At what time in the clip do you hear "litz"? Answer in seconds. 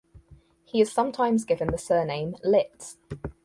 2.43-2.97